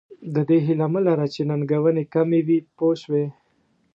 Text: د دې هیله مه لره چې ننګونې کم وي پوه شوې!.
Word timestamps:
د 0.33 0.35
دې 0.49 0.57
هیله 0.67 0.85
مه 0.93 1.01
لره 1.07 1.25
چې 1.33 1.41
ننګونې 1.49 2.03
کم 2.13 2.29
وي 2.47 2.59
پوه 2.77 2.95
شوې!. 3.01 3.25